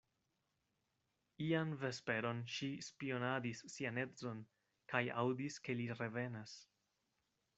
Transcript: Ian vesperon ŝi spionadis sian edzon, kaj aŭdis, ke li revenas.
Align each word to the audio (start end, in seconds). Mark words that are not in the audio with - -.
Ian 1.47 1.73
vesperon 1.83 2.39
ŝi 2.53 2.69
spionadis 2.87 3.61
sian 3.75 4.01
edzon, 4.07 4.41
kaj 4.95 5.03
aŭdis, 5.25 5.61
ke 5.67 5.79
li 5.83 5.89
revenas. 6.01 6.57